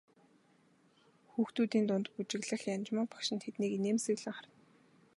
Хүүхдүүдийн 1.31 1.85
дунд 1.87 2.07
бүжиглэх 2.13 2.61
Янжмаа 2.75 3.05
багш 3.11 3.27
нь 3.33 3.43
тэднийг 3.43 3.71
инээмсэглэн 3.77 4.33
харна. 4.35 4.55